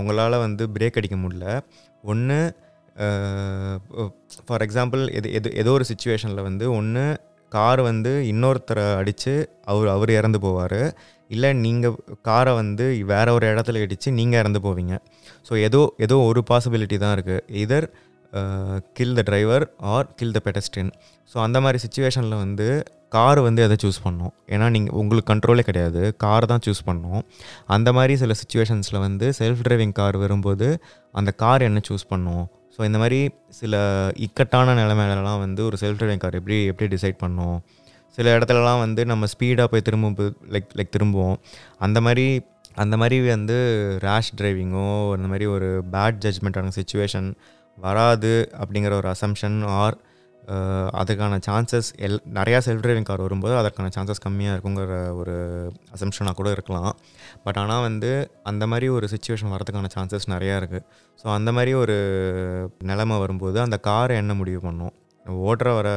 [0.00, 1.46] உங்களால் வந்து பிரேக் அடிக்க முடியல.
[2.12, 2.38] ஒன்று
[4.48, 7.04] ஃபார் எக்ஸாம்பிள் எது எது ஏதோ ஒரு சுச்சுவேஷனில் வந்து ஒன்று
[7.52, 9.34] கார் வந்து இன்னொருத்தரை அடித்து
[9.72, 10.80] அவர் அவர் இறந்து போவார்.
[11.30, 11.96] இல்லை நீங்கள்
[12.28, 14.94] காரை வந்து வேற ஒரு இடத்துல இடித்து நீங்கள் இறந்து போவீங்க.
[15.48, 17.86] ஸோ ஏதோ ஏதோ ஒரு பாசிபிலிட்டி தான் இருக்குது either
[18.98, 19.64] kill the driver
[19.94, 20.92] or kill the pedestrian
[21.30, 22.68] so அந்த மாதிரி சுச்சுவேஷனில் வந்து
[23.16, 24.32] கார் வந்து எதை சூஸ் பண்ணோம்?
[24.54, 26.02] ஏன்னா நீங்கள் உங்களுக்கு கண்ட்ரோலே கிடையாது.
[26.24, 27.22] கார் தான் சூஸ் பண்ணோம்.
[27.76, 30.68] அந்த மாதிரி சில சுச்சுவேஷன்ஸில் வந்து செல்ஃப் டிரைவிங் கார் வரும்போது
[31.20, 32.44] அந்த கார் என்ன சூஸ் பண்ணும்?
[32.76, 33.20] ஸோ இந்த மாதிரி
[33.58, 33.74] சில
[34.26, 37.58] இக்கட்டான நிலைமையிலலாம் வந்து ஒரு செல்ஃப் டிரைவிங் கார் எப்படி எப்படி டிசைட் பண்ணும்?
[38.18, 41.36] சில இடத்துலலாம் வந்து நம்ம ஸ்பீடாக போய் திரும்ப லைக் லைக் திரும்புவோம்.
[41.86, 42.26] அந்த மாதிரி
[42.82, 43.56] அந்த மாதிரி வந்து
[44.04, 47.28] ரேஷ் டிரைவிங்கோ அந்த மாதிரி ஒரு பேட் ஜட்ஜ்மெண்ட்டான சுச்சுவேஷன்
[47.78, 49.96] வராது அப்படிங்கிற ஒரு அசம்ஷன் ஆர்
[51.00, 55.36] அதுக்கான சான்சஸ் எல் நிறையா செல்ஃப் ட்ரைவிங் கார் வரும்போது அதற்கான சான்சஸ் கம்மியாக இருக்குங்கிற ஒரு
[55.96, 56.90] அசம்ஷனாக கூட இருக்கலாம்.
[57.44, 58.10] பட் ஆனால் வந்து
[58.52, 60.84] அந்த மாதிரி ஒரு சுச்சுவேஷன் வரதுக்கான சான்சஸ் நிறையா இருக்குது
[61.20, 61.96] ஸோ அந்த மாதிரி ஒரு
[62.90, 64.94] நிலமை வரும்போது அந்த கார் என்ன முடிவு பண்ணும்?
[65.50, 65.88] ஓட்டுற வர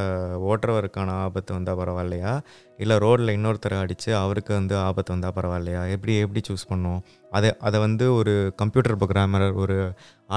[0.49, 2.33] ஓட்டுறவருக்கான ஆபத்து வந்தால் பரவாயில்லையா?
[2.77, 5.81] இல்லை ரோட்டில் இன்னொருத்தரை அடித்து அவருக்கு வந்து ஆபத்து வந்தால் பரவாயில்லையா?
[5.95, 7.01] எப்படி எப்படி சூஸ் பண்ணோம்?
[7.31, 9.77] அதை அதை வந்து ஒரு கம்ப்யூட்டர் ப்ரோக்ராமர் ஒரு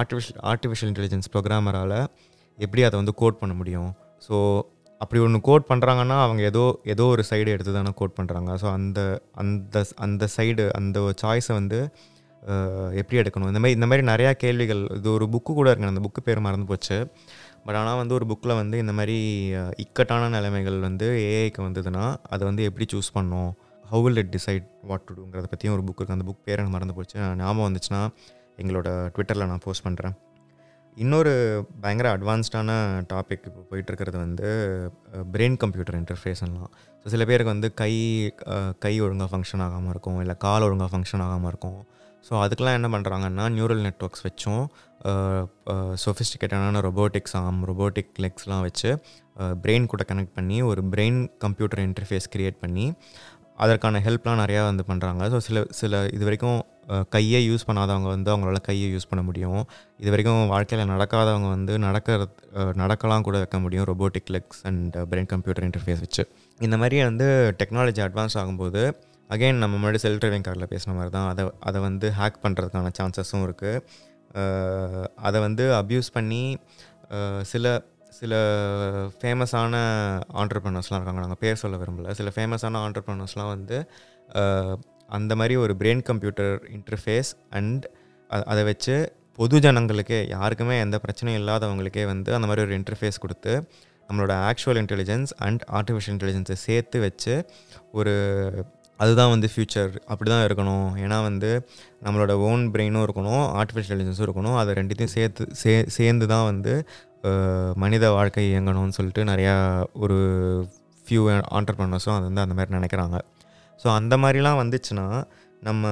[0.00, 1.96] ஆர்டிஃபிஷியல் ஆர்டிஃபிஷியல் இன்டெலிஜென்ஸ் ப்ரோக்ராமரால்
[2.66, 3.90] எப்படி அதை வந்து கோட் பண்ண முடியும்?
[4.26, 4.36] ஸோ
[5.00, 6.62] அப்படி ஒன்று கோட் பண்ணுறாங்கன்னா அவங்க ஏதோ
[6.92, 9.00] ஏதோ ஒரு சைடு எடுத்து தானே கோட் பண்ணுறாங்க ஸோ அந்த
[9.42, 11.78] அந்த அந்த சைடு அந்த சாய்ஸை வந்து
[13.00, 13.50] எப்படி எடுக்கணும்?
[13.52, 15.90] இந்த மாதிரி இந்த மாதிரி நிறையா கேள்விகள் இது ஒரு புக்கு கூட இருக்கு.
[15.92, 16.98] அந்த புக்கு பேர் மறந்து போச்சு.
[17.64, 19.16] பட் ஆனால் வந்து ஒரு புக்கில் வந்து இந்த மாதிரி
[19.84, 23.50] இக்கட்டான நிலைமைகள் வந்து ஏஐக்கு வந்ததுன்னா அதை வந்து எப்படி சூஸ் பண்ணோம்
[23.84, 26.74] how will it decide what to டூங்கிறத பற்றியும் ஒரு புக் இருக்குது அந்த புக் பேர் எனக்கு
[26.76, 27.16] மறந்து போச்சு.
[27.42, 28.02] ஞாபகம் வந்துச்சுன்னா
[28.62, 30.14] எங்களோட ட்விட்டரில் நான் போஸ்ட் பண்ணுறேன்
[31.02, 31.32] இன்னொரு
[31.80, 32.70] பயங்கர அட்வான்ஸ்டான
[33.12, 34.48] டாபிக் இப்போ போயிட்டுருக்கிறது வந்து
[35.34, 36.70] பிரெயின் கம்ப்யூட்டர் இன்டர்ஃபேஸ்லாம்
[37.02, 37.92] ஸோ சில பேருக்கு வந்து கை
[38.84, 41.78] கை ஒழுங்காக ஃபங்க்ஷன் ஆகாமல் இருக்கும் இல்லை கால் ஒழுங்காக ஃபங்க்ஷன் ஆகாமல் இருக்கும்.
[42.24, 44.64] ஸோ அதுக்கெலாம் என்ன பண்ணுறாங்கன்னா நியூரல் நெட்ஒர்க்ஸ் வச்சும்
[46.04, 48.90] சொஃபிஸ்டிகேட்டடான ரொபோட்டிக்ஸ் ஆம் ரொபோட்டிக் லெக்ஸ்லாம் வச்சு
[49.64, 52.86] பிரெயின் கூட கனெக்ட் பண்ணி ஒரு பிரெயின் கம்ப்யூட்டர் இன்டர்ஃபேஸ் க்ரியேட் பண்ணி
[53.58, 56.60] அதற்கான ஹெல்ப்லாம் நிறையா வந்து பண்ணுறாங்க ஸோ சில சில இது வரைக்கும்
[57.14, 59.60] கையை யூஸ் பண்ணாதவங்க வந்து அவங்களால கையை யூஸ் பண்ண முடியும்.
[60.02, 62.26] இது வரைக்கும் வாழ்க்கையில் நடக்காதவங்க வந்து நடக்கிற
[62.82, 63.86] நடக்கலாம் கூட வைக்க முடியும்.
[63.92, 66.24] Robotic legs and brain computer interface வச்சு.
[66.66, 67.28] இந்த மாதிரி வந்து
[67.60, 68.82] டெக்னாலஜி அட்வான்ஸ் ஆகும்போது
[69.30, 71.28] அகைன் நம்ம முன்னாடி செல்ஃப் டிரைவிங் காரில் பேசின மாதிரி தான்.
[71.32, 73.82] அதை அதை வந்து ஹேக் பண்ணுறதுக்கான சான்சஸும் இருக்குது
[75.28, 76.42] அதை வந்து அப்யூஸ் பண்ணி
[77.52, 77.66] சில
[78.20, 78.34] சில
[79.18, 79.74] ஃபேமஸான
[80.40, 81.20] ஆண்டர்பிரினர்ஸ்லாம் இருக்காங்க.
[81.24, 82.12] நாங்கள் பேர் சொல்ல விரும்பல.
[82.18, 83.78] சில ஃபேமஸான ஆண்டர்பிரினர்ஸ்லாம் வந்து
[85.18, 87.84] அந்த மாதிரி ஒரு பிரெயின் கம்ப்யூட்டர் இன்டர்ஃபேஸ் அண்ட்
[88.50, 88.96] அதை வச்சு
[89.38, 93.54] பொது ஜனங்களுக்கே யாருக்குமே எந்த பிரச்சனையும் இல்லாதவங்களுக்கே வந்து அந்த மாதிரி ஒரு இன்டர்ஃபேஸ் கொடுத்து
[94.08, 97.34] நம்மளோட ஆக்சுவல் இன்டெலிஜென்ஸ் அண்ட் ஆர்டிஃபிஷியல் இன்டெலிஜென்ஸை சேர்த்து வச்சு
[97.98, 98.14] ஒரு
[99.00, 100.88] அதுதான் வந்து ஃப்யூச்சர் அப்படி தான் இருக்கணும்.
[101.04, 101.50] ஏன்னா வந்து
[102.06, 104.56] நம்மளோட ஓன் பிரெயினும் இருக்கணும் ஆர்டிஃபிஷியல் இன்டெலிஜென்ஸும் இருக்கணும்.
[104.62, 106.74] அதை ரெண்டுத்தையும் சேர்த்து சே சேர்ந்து தான் வந்து
[107.82, 109.54] மனித வாழ்க்கை இயங்கணும்னு சொல்லிட்டு நிறையா
[110.04, 110.18] ஒரு
[111.06, 111.22] ஃபியூ
[111.58, 113.18] ஆண்டர்ப்ரனர்ஸும் அது வந்து அந்த மாதிரி நினைக்கிறாங்க.
[113.80, 115.06] ஸோ அந்த மாதிரிலாம் வந்துச்சுன்னா
[115.68, 115.88] நம்ம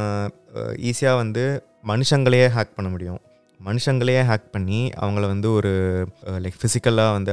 [0.90, 1.44] ஈஸியாக வந்து
[1.90, 3.20] மனுஷங்களையே ஹேக் பண்ண முடியும்.
[3.61, 5.73] மனுஷங்களையே ஹேக் பண்ணி அவங்கள வந்து ஒரு
[6.44, 7.32] லைக் ஃபிசிக்கலாக வந்து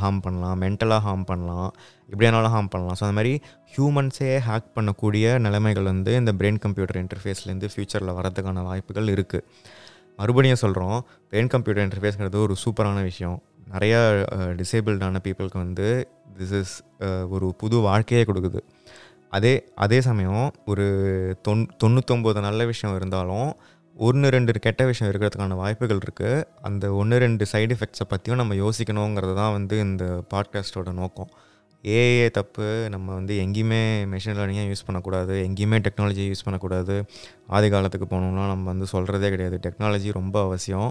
[0.00, 1.70] ஹார்ம் பண்ணலாம் மென்டலாக ஹார்ம் பண்ணலாம்
[2.12, 2.96] எப்படியானாலும் ஹார்ம் பண்ணலாம்.
[2.98, 3.34] ஸோ அந்த மாதிரி
[3.74, 9.44] ஹியூமன்ஸே ஹேக் பண்ணக்கூடிய நிலைமைகள் வந்து இந்த பிரெயின் கம்ப்யூட்டர் இன்டர்ஃபேஸ்லேருந்து ஃப்யூச்சரில் வரதுக்கான வாய்ப்புகள் இருக்குது
[10.18, 10.98] மறுபடியும் சொல்கிறோம்
[11.32, 13.38] பெயின் கம்ப்யூட்டர் இன்டர்ஃபேஸ்ங்கிறது ஒரு சூப்பரான விஷயம்.
[13.74, 14.00] நிறையா
[14.60, 15.86] டிசேபிள்டான பீப்புளுக்கு வந்து
[16.38, 16.74] திஸ் இஸ்
[17.34, 18.60] ஒரு புது வாழ்க்கையே கொடுக்குது.
[19.36, 19.54] அதே
[19.84, 20.84] அதே சமயம் ஒரு
[21.48, 23.48] தொன் தொண்ணூத்தொம்பது நல்ல விஷயம் இருந்தாலும்
[23.96, 29.34] ஒன்று ரெண்டு கெட்ட விஷயம் இருக்கிறதுக்கான வாய்ப்புகள் இருக்குது அந்த ஒன்று ரெண்டு சைடு எஃபெக்ட்ஸை பற்றியும் நம்ம யோசிக்கணுங்கிறது
[29.34, 30.04] தான் வந்து இந்த
[30.34, 31.30] பாட்காஸ்ட்டோட நோக்கம்.
[31.94, 33.80] ஏஏ தப்பு நம்ம வந்து எங்கேயுமே
[34.12, 36.94] மெஷின் லேர்னிங்காக யூஸ் பண்ணக்கூடாது எங்கேயுமே டெக்னாலஜி யூஸ் பண்ணக்கூடாது.
[37.56, 39.58] ஆதி காலத்துக்கு போகணும்னா நம்ம வந்து சொல்கிறதே கிடையாது.
[39.66, 40.90] டெக்னாலஜி ரொம்ப அவசியம்.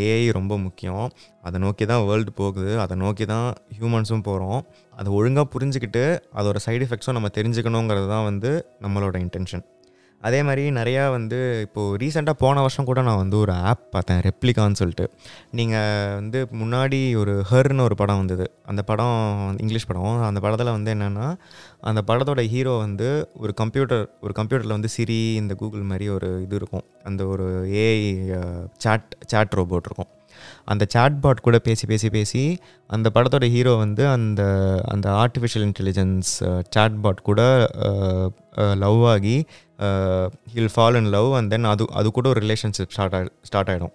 [0.00, 1.06] ஏஐ ரொம்ப முக்கியம்.
[1.46, 2.72] அதை நோக்கி தான் வேர்ல்டு போகுது.
[2.84, 4.60] அதை நோக்கி தான் ஹியூமன்ஸும் போகிறோம்
[5.00, 6.04] அதை ஒழுங்காக புரிஞ்சுக்கிட்டு
[6.40, 8.52] அதோட சைடு எஃபெக்ட்ஸும் நம்ம தெரிஞ்சுக்கணுங்கிறது தான் வந்து
[8.84, 9.64] நம்மளோட இன்டென்ஷன்
[10.22, 14.78] அதே மாதிரி நிறையா வந்து இப்போது ரீசெண்டாக போன வருஷம் கூட நான் வந்து ஒரு ஆப் பார்த்தேன் ரெப்ளிகான்னு
[14.80, 15.06] சொல்லிட்டு.
[15.50, 18.46] நீங்கள் வந்து முன்னாடி ஒரு ஹர்னு ஒரு படம் வந்தது.
[18.66, 20.22] அந்த படம் இங்கிலீஷ் படம்.
[20.30, 21.28] அந்த படத்தில் வந்து என்னென்னா
[21.90, 26.56] அந்த படத்தோட ஹீரோ வந்து ஒரு கம்ப்யூட்டர் ஒரு கம்ப்யூட்டரில் வந்து சிரி இந்த கூகுள் மாதிரி ஒரு இது
[26.56, 26.86] இருக்கும்.
[27.04, 27.48] அந்த ஒரு
[27.84, 30.10] ஏஐ சாட் சாட் ரோபோட் இருக்கும்.
[30.72, 32.44] அந்த சாட்பாட் கூட பேசி பேசி பேசி
[32.90, 34.42] அந்த படத்தோட ஹீரோ வந்து அந்த
[34.94, 36.32] அந்த ஆர்டிஃபிஷியல் இன்டெலிஜென்ஸ்
[36.76, 37.42] சாட்பாட் கூட
[38.84, 39.36] லவ் ஆகி
[40.56, 43.94] he'll fall in love and then அது அது கூட ஒரு ரிலேஷன்ஷிப் ஸ்டார்ட் ஆகி ஸ்டார்ட் ஆகிடும்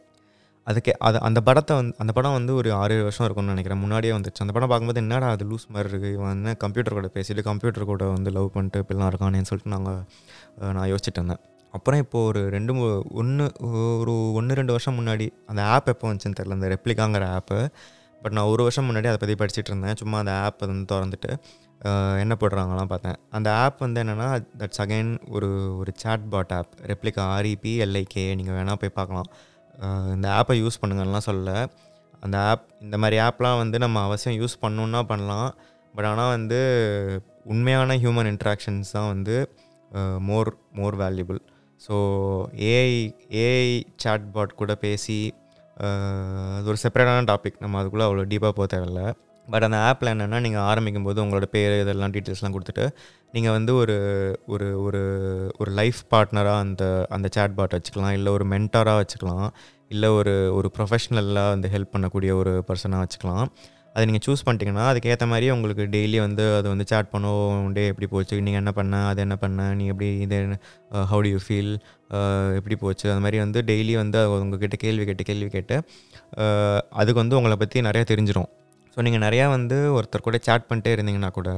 [0.67, 3.81] அதுக்கே அது அந்த படத்தை வந்து அந்த படம் வந்து ஒரு ஆறு வருஷம் இருக்கும்னு நினைக்கிறேன்.
[3.83, 7.47] முன்னாடியே வந்துச்சு அந்த படம் பார்க்கும்போது என்னடா அது லூஸ் மாதிரி இருக்குது இவன் என்ன கம்ப்யூட்டர் கூட பேசிட்டு
[7.47, 9.99] கம்ப்யூட்டர் கூட வந்து லவ் பண்ணிட்டு இப்படிலாம் இருக்கானேன்னு சொல்லிட்டு நாங்கள்
[10.77, 11.41] நான் யோசிச்சுட்டு இருந்தேன்.
[11.73, 12.85] அப்புறம் இப்போது ஒரு ரெண்டு மூ
[13.21, 13.45] ஒன்று
[14.01, 17.59] ஒரு ஒன்று ரெண்டு வருஷம் முன்னாடி அந்த ஆப் எப்போ வந்துச்சுன்னு தெரில அந்த ரெப்ளிகாங்கிற ஆப்பு
[18.23, 19.99] பட் நான் ஒரு வருஷம் முன்னாடி அதை பற்றி படிச்சுட்டு இருந்தேன்.
[20.01, 21.31] சும்மா அந்த ஆப் வந்து திறந்துட்டு
[22.23, 23.17] என்ன போடுறாங்களாம் பார்த்தேன்.
[23.37, 24.27] அந்த ஆப் வந்து என்னென்னா
[24.59, 25.49] தட்ஸ் அகைன் ஒரு
[25.79, 25.91] ஒரு
[26.33, 29.29] chatbot app Replika R E P L I K நீங்கள் வேணால் போய் பார்க்கலாம்.
[30.15, 31.57] இந்த ஆப்பை யூஸ் பண்ணுங்கலாம் சொல்லலை.
[32.25, 35.49] அந்த ஆப் இந்த மாதிரி ஆப்லாம் வந்து நம்ம அவசியம் யூஸ் பண்ணணுன்னா பண்ணலாம்.
[35.95, 36.59] பட் ஆனால் வந்து
[37.53, 39.35] உண்மையான ஹியூமன் இன்ட்ராக்ஷன்ஸ் தான் வந்து
[40.27, 41.39] more more valuable
[41.85, 41.95] so
[42.71, 42.91] AI
[43.43, 43.69] AI
[44.03, 45.19] chatbot கூட பேசி
[46.57, 49.03] அது ஒரு செப்பரேட்டான டாபிக் நம்ம அதுக்குள்ளே அவ்வளோ டீப்பாக போக தேவையில்ல.
[49.47, 52.85] பட் அந்த ஆப்பில் என்னென்னா நீங்கள் ஆரம்பிக்கும் போது உங்களோட பேர் இதெல்லாம் டீட்டெயில்ஸ்லாம் கொடுத்துட்டு
[53.35, 53.95] நீங்கள் வந்து ஒரு
[54.53, 55.01] ஒரு ஒரு
[55.61, 56.83] ஒரு லைஃப் பார்ட்னராக அந்த
[57.15, 58.15] அந்த சாட்பாட் வச்சுக்கலாம்.
[58.17, 59.47] இல்லை ஒரு மென்டாராக வச்சுக்கலாம்.
[59.95, 63.45] இல்லை ஒரு ஒரு ப்ரொஃபஷ்னலாக வந்து ஹெல்ப் பண்ணக்கூடிய ஒரு பர்சனாக வச்சுக்கலாம்.
[63.95, 67.73] அதை நீங்கள் சூஸ் பண்ணிட்டீங்கன்னா அதுக்கேற்ற மாதிரி உங்களுக்கு டெய்லி வந்து அது வந்து சேட் பண்ணும்.
[67.75, 70.37] டே எப்படி போச்சு நீங்கள் என்ன பண்ண அது என்ன பண்ண நீ எப்படி இது
[71.11, 71.71] ஹவு டு யூ ஃபீல்
[72.59, 75.75] எப்படி போச்சு அந்த மாதிரி வந்து டெய்லி வந்து உங்ககிட்ட கேள்வி கேட்டு கேள்வி கேட்டு
[77.01, 78.49] அதுக்கு வந்து உங்களை பற்றி நிறையா தெரிஞ்சிடும்
[78.97, 81.49] ஸோ நீங்கள் நிறையா வந்து ஒருத்தர் கூட சேட் பண்ணிட்டே இருந்தீங்கன்னா கூட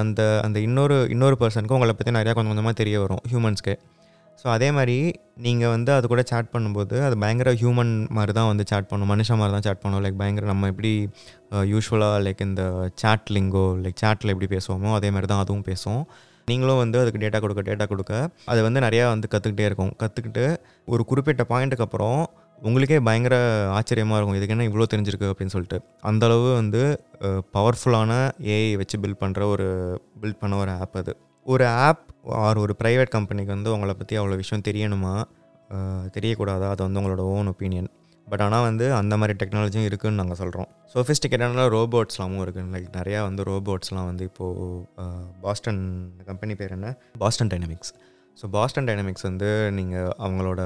[0.00, 3.74] அந்த அந்த இன்னொரு இன்னொரு பர்சனுக்கு உங்களை பற்றி நிறையா கொஞ்சம் கொஞ்சமாக தெரிய வரும் ஹியூமன்ஸ்க்கு
[4.40, 4.96] ஸோ அதே மாதிரி
[5.44, 9.10] நீங்கள் வந்து அது கூட சேட் பண்ணும்போது அது பயங்கர ஹியூமன் மாதிரி தான் வந்து சேட் பண்ணும்.
[9.12, 10.02] மனுஷன் மாதிரி தான் சேட் பண்ணும்.
[10.04, 10.92] லைக் பயங்கர நம்ம எப்படி
[11.54, 12.62] uh, யூஸ்வலாக லைக் இந்த
[13.02, 16.02] சேட் லிங்கோ லைக் சேட்டில் எப்படி பேசுவோமோ அதே மாதிரி தான் அதுவும் பேசும்.
[16.50, 18.12] நீங்களும் வந்து அதுக்கு டேட்டா கொடுக்க டேட்டா கொடுக்க
[18.52, 19.92] அது வந்து நிறையா வந்து கற்றுக்கிட்டே இருக்கும்.
[20.02, 20.44] கற்றுக்கிட்டு
[20.94, 22.20] ஒரு குறிப்பிட்ட பாயிண்ட்டுக்கு அப்புறம்
[22.68, 23.36] உங்களுக்கே பயங்கர
[23.78, 24.38] ஆச்சரியமாக இருக்கும்.
[24.38, 25.80] இதுக்கு என்ன இவ்வளோ தெரிஞ்சிருக்கு அப்படின்னு சொல்லிட்டு.
[26.10, 26.82] அந்தளவு வந்து
[27.28, 28.12] uh, பவர்ஃபுல்லான
[28.56, 29.68] ஏஐ வச்சு பில்ட் பண்ணுற ஒரு
[30.22, 31.14] பில்ட் பண்ண ஒரு ஆப் அது.
[31.46, 32.04] ஒரு ஆப்
[32.44, 35.12] ஆர் ஒரு ப்ரைவேட் கம்பெனிக்கு வந்து உங்களை பற்றி அவ்வளோ விஷயம் தெரியணுமா?
[36.16, 36.66] தெரியக்கூடாதா?
[36.70, 37.88] அது வந்து உங்களோட ஓன் ஒப்பீனியன்
[38.26, 43.42] பட் ஆனால் வந்து அந்த மாதிரி டெக்னாலஜியும் இருக்குதுன்னு நாங்கள் சொல்கிறோம் சோஃபிஸ்டிகேட்டான ரோபோட்ஸ்லாமும் இருக்குது லைக் நிறையா வந்து
[43.42, 44.64] ரோபோட்ஸ்லாம் வந்து இப்போது
[45.40, 45.80] பாஸ்டன்
[46.24, 46.90] கம்பெனி பேர் என்ன?
[47.18, 47.92] Boston Dynamics
[48.38, 50.62] so Boston Dynamics வந்து நீங்கள் அவங்களோட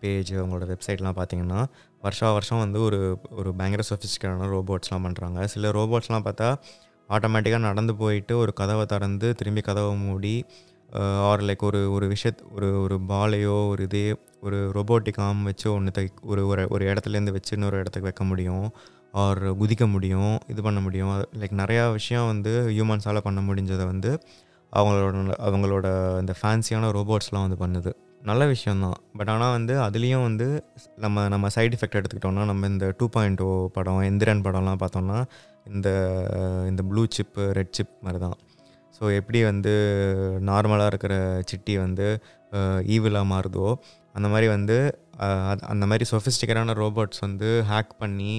[0.00, 1.60] பேஜ் அவங்களோட வெப்சைட்லாம் பார்த்தீங்கன்னா
[2.02, 6.48] வருஷா வருஷம் வந்து ஒரு ஒரு பயங்கர சொஃபிஸ்டிகேட்டான ரோபோட்ஸ்லாம் பண்ணுறாங்க சில ரோபோட்ஸ்லாம் பார்த்தா
[7.10, 10.44] ஆட்டோமேட்டிக்காக நடந்து போயிட்டு ஒரு கதவை திறந்து திரும்பி கதவை மூடி
[11.28, 15.90] ஆர் லைக் ஒரு ஒரு விஷயத் ஒரு ஒரு பாலையோ ஒரு இதே ஒரு ரொபோட்டிக் ஆம் வச்சு ஒன்று
[15.90, 18.66] தை ஒரு ஒரு ஒரு இடத்துலேருந்து வச்சு இன்னொரு இடத்துக்கு வைக்க முடியும்
[19.12, 21.10] ஆர் குதிக்க முடியும் இது பண்ண முடியும்.
[21.40, 24.10] லைக் நிறையா விஷயம் வந்து ஹியூமன்ஸால் பண்ண முடிஞ்சதை வந்து
[24.72, 25.86] அவங்களோட அவங்களோட
[26.20, 27.92] இந்த ஃபேன்சியான ரோபோட்ஸ்லாம் வந்து பண்ணுது.
[28.22, 30.46] நல்ல விஷயந்தான் பட் ஆனால் வந்து அதுலேயும் வந்து
[30.96, 35.18] நம்ம நம்ம சைட் எஃபெக்ட் எடுத்துக்கிட்டோம்னா நம்ம இந்த டூ பாயிண்ட் ஓ படம் எந்திரன் படம்லாம் பார்த்தோம்னா
[35.66, 35.88] இந்த
[36.68, 38.36] இந்த ப்ளூ சிப்பு ரெட் சிப் மாதிரி தான்
[38.94, 39.72] ஸோ எப்படி வந்து
[40.42, 41.14] நார்மலாக இருக்கிற
[41.46, 42.06] சிட்டி வந்து
[42.88, 43.68] ஈவிலாக மாறுதோ
[44.14, 44.76] அந்த மாதிரி வந்து
[45.68, 48.32] அந்த மாதிரி சொஃபிஸ்டிக்கரான ரோபோட்ஸ் வந்து ஹேக் பண்ணி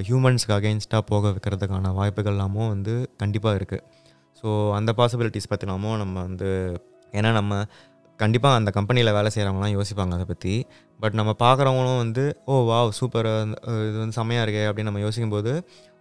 [0.00, 3.84] ஹியூமன்ஸ்க்கு அகெயின்ஸ்டாக போக வைக்கிறதுக்கான வாய்ப்புகள்லாமும் வந்து கண்டிப்பாக இருக்குது
[4.44, 6.50] ஸோ அந்த பாசிபிலிட்டிஸ் பற்றினாமோ நம்ம வந்து
[7.12, 7.54] ஏன்னா நம்ம
[8.20, 10.52] கண்டிப்பாக அந்த கம்பெனியில் வேலை செய்கிறவங்களாம் யோசிப்பாங்க அதை பற்றி
[11.00, 13.28] பட் நம்ம பார்க்குறவங்களும் வந்து ஓ வா சூப்பர்
[13.86, 15.52] இது வந்து செம்மையாக இருக்கே அப்படின்னு நம்ம யோசிக்கும்போது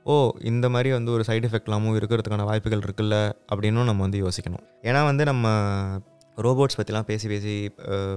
[0.06, 0.14] ஓ
[0.52, 3.18] இந்த மாதிரி வந்து ஒரு சைடு எஃபெக்ட்லாமும் இருக்கிறதுக்கான வாய்ப்புகள் இருக்குல்ல
[3.54, 4.64] அப்படின்னும் நம்ம வந்து யோசிக்கணும்.
[4.82, 5.48] ஏன்னா வந்து நம்ம
[6.38, 7.54] ரோபோட்ஸ் பற்றிலாம் பேசி பேசி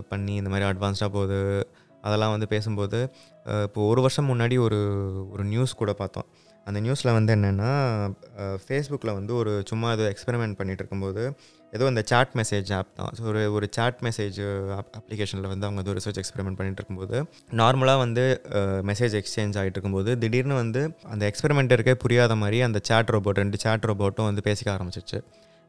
[0.08, 1.40] பண்ணி இந்த மாதிரி அட்வான்ஸ்டாக போகுது
[2.02, 2.98] அதெல்லாம் வந்து பேசும்போது
[3.62, 4.78] இப்போ ஒரு வருஷம் முன்னாடி ஒரு
[5.32, 6.26] ஒரு நியூஸ் கூட பார்த்தோம்.
[6.66, 7.70] அந்த நியூஸில் வந்து என்னென்னா
[8.62, 11.22] ஃபேஸ்புக்கில் வந்து ஒரு சும்மா ஏதோ எக்ஸ்பெரிமெண்ட் பண்ணிகிட்டு இருக்கும்போது
[11.72, 13.10] ஏதோ அந்த சாட் மெசேஜ் ஆப் தான்.
[13.16, 14.38] ஸோ ஒரு ஒரு சாட் மெசேஜ்
[14.98, 17.16] அப்ளிகேஷனில் வந்து அவங்க ஏதோ ரிசர்ச் எக்ஸ்பெரிமெண்ட் பண்ணிட்டு இருக்கும்போது
[17.60, 18.24] நார்மலாக வந்து
[18.90, 23.86] மெசேஜ் எக்ஸ்சேஞ்ச் ஆகிட்டு இருக்கும்போது திடீர்னு வந்து அந்த எக்ஸ்பெரிமெண்ட்டருக்கே புரியாத மாதிரி அந்த சாட் ரோபோட் ரெண்டு சாட்
[23.86, 25.20] ரோபோட்டும் வந்து பேசிக்க ஆரம்பிச்சிச்சு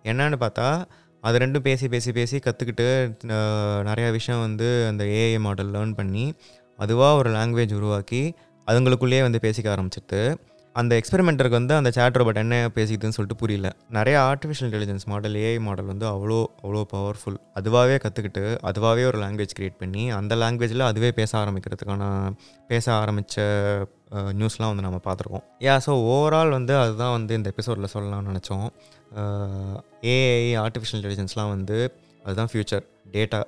[0.06, 0.68] என்னன்னு பார்த்தா
[1.24, 2.88] அது ரெண்டும் பேசி பேசி பேசி கற்றுக்கிட்டு
[3.90, 6.26] நிறையா விஷயம் வந்து அந்த ஏஐ மாடல் லேர்ன் பண்ணி
[6.80, 8.22] அதுவாக ஒரு லாங்குவேஜ் உருவாக்கி
[8.68, 10.22] அதுங்களுக்குள்ளேயே வந்து பேசிக்க ஆரம்பிச்சிட்டு
[10.80, 13.68] அந்த எக்ஸ்பெரிமெண்டருக்கு வந்து அந்த சேட் ரோபோட் என்ன பேசிக்குதுன்னு சொல்லிட்டு புரியல.
[13.98, 19.56] நிறைய artificial intelligence model AI model வந்து அவ்வளோ அவ்வளோ பவர்ஃபுல் அதுவாகவே கற்றுக்கிட்டு அதுவாகவே ஒரு லாங்குவேஜ்
[19.60, 22.10] க்ரியேட் பண்ணி அந்த லாங்குவேஜில் அதுவே பேச ஆரம்பிக்கிறதுக்கான
[22.72, 23.46] பேச ஆரம்பித்த
[24.40, 25.46] நியூஸ்லாம் வந்து நம்ம பார்த்துருக்கோம்.
[25.68, 28.68] யா ஸோ ஓவரால் வந்து அதுதான் வந்து இந்த எபிசோடில் சொல்லலாம்னு நினச்சோம்.
[30.16, 31.78] ஏஐ ஆர்டிஃபிஷியல் இன்டெலிஜென்ஸ்லாம் வந்து
[32.28, 32.86] அதுதான் future
[33.16, 33.40] data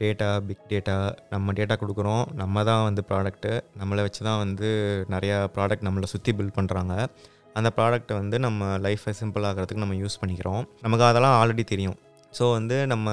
[0.00, 0.94] data big data
[1.32, 2.24] நம்ம டேட்டா கொடுக்குறோம்.
[2.40, 4.68] நம்ம தான் வந்து ப்ராடக்ட்டு நம்மளை வச்சு தான் வந்து
[5.14, 6.94] நிறையா ப்ராடக்ட் நம்மளை சுற்றி பில்ட் பண்ணுறாங்க
[7.58, 10.62] அந்த ப்ராடக்ட்டை வந்து நம்ம லைஃப்பை சிம்பிள் ஆகிறதுக்கு நம்ம யூஸ் பண்ணிக்கிறோம்.
[10.84, 11.96] நமக்கு அதெல்லாம் ஆல்ரெடி தெரியும்.
[12.32, 13.08] ஸோ வந்து நம்ம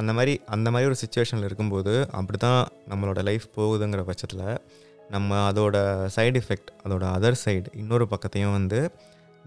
[0.00, 2.60] அந்த மாதிரி அந்த மாதிரி ஒரு சுச்சுவேஷனில் இருக்கும்போது அப்படி தான்
[2.92, 4.46] நம்மளோட லைஃப் போகுதுங்கிற பட்சத்தில்
[5.14, 5.76] நம்ம அதோட
[6.16, 8.80] சைடு எஃபெக்ட் அதோட அதர் சைடு இன்னொரு பக்கத்தையும் வந்து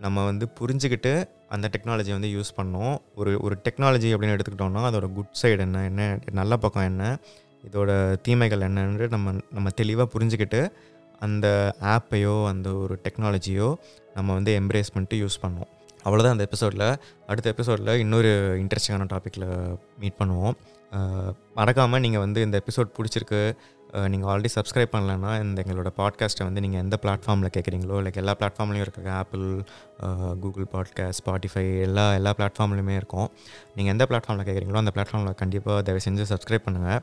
[0.04, 1.14] நம்ம வந்து புரிஞ்சுக்கிட்டு
[1.56, 2.96] அந்த டெக்னாலஜியை வந்து யூஸ் பண்ணோம்.
[3.20, 6.08] ஒரு ஒரு டெக்னாலஜி அப்படின்னு எடுத்துக்கிட்டோம்னா அதோட குட் சைடு என்ன என்ன
[6.40, 7.04] நல்ல பக்கம் என்ன
[7.68, 7.92] இதோட
[8.28, 10.62] தீமைகள் என்னன்னு நம்ம நம்ம தெளிவாக புரிஞ்சுக்கிட்டு
[11.26, 11.48] அந்த
[11.96, 13.68] ஆப்பையோ அந்த ஒரு டெக்னாலஜியோ
[14.16, 15.70] நம்ம வந்து எம்ப்ரேஸ் பண்ணிட்டு யூஸ் பண்ணோம்.
[16.06, 16.88] அவ்வளோதான் அந்த எபிசோடில்
[17.32, 19.50] அடுத்த எபிசோடில் இன்னொரு இன்ட்ரெஸ்டிங்கான டாப்பிக்கில்
[20.02, 20.56] மீட் பண்ணுவோம்.
[21.58, 23.42] மறக்காமல் நீங்கள் வந்து இந்த எபிசோட் பிடிச்சிருக்கு
[23.94, 28.86] நீங்கள் ஆல்ரெடி சப்ஸ்கிரைப் பண்ணலன்னா இந்த எங்களோட பாட்காஸ்ட்டை வந்து நீங்கள் எந்த பிளாட்ஃபார்மில் கேட்குறீங்களோ லைக் எல்லா பிளாட்ஃபார்ம்லையும்
[28.86, 29.64] இருக்குது ஆப்பிள்
[30.40, 33.32] கூகுள் பாட்காஸ்ட் ஸ்பாட்டிஃபை எல்லா எல்லா பிளாட்ஃபார்ம்லையுமே இருக்கும்.
[33.76, 37.00] நீங்கள் எந்த பிளாட்ஃபார்மில் கேட்குறீங்களோ அந்த பிளாட்ஃபார்மில் கண்டிப்பாக தயவு செஞ்சு சப்ஸ்கிரைப் பண்ணுங்கள்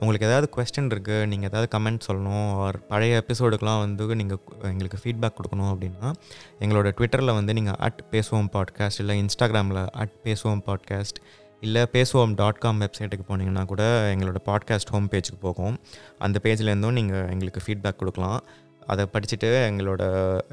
[0.00, 5.38] உங்களுக்கு ஏதாவது கொஸ்டின் இருக்குது நீங்கள் ஏதாவது கமெண்ட் சொல்லணும் ஆர் பழைய எபிசோடுக்கெலாம் வந்து நீங்கள் எங்களுக்கு ஃபீட்பேக்
[5.42, 6.12] கொடுக்கணும் அப்படின்னா
[6.60, 11.20] எங்களோட ட்விட்டரில் வந்து நீங்கள் அட் பேசுவோம் பாட்காஸ்ட் இல்லை இன்ஸ்டாகிராமில் அட் பேசுவோம் பாட்காஸ்ட்
[11.60, 15.78] இல்லை பேசுவோம் டாட் காம் வெப்சைட்டுக்கு போனீங்கன்னா கூட எங்களோட பாட்காஸ்ட் ஹோம் பேஜுக்கு போகும்.
[16.18, 18.42] அந்த பேஜ்லேருந்தும் நீங்கள் எங்களுக்கு ஃபீட்பேக் கொடுக்கலாம்.
[18.86, 20.02] அதை படிச்சுட்டு எங்களோட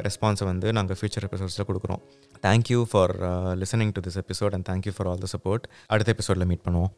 [0.08, 2.02] ரெஸ்பான்ஸை வந்து நாங்கள் ஃபியூச்சர் எபிசோட்ஸில் கொடுக்குறோம்.
[2.42, 3.14] Thank you for
[3.62, 6.92] listening to this episode and thank you for all the support அடுத்த எபிசோடில் மீட் பண்ணுவோம்.